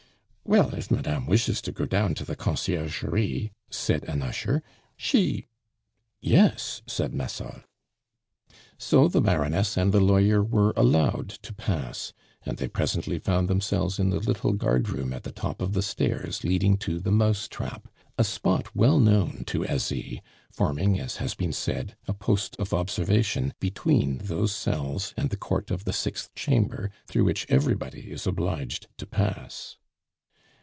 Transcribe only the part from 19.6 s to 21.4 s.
Asie, forming, as has